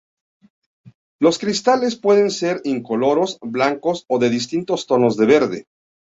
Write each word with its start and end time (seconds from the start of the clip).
Los 1.19 1.37
cristales 1.37 1.95
pueden 1.95 2.31
ser 2.31 2.59
incoloros, 2.63 3.37
blancos 3.39 4.03
o 4.07 4.17
de 4.17 4.31
distintos 4.31 4.87
tonos 4.87 5.15
de 5.15 5.25
verde. 5.27 5.67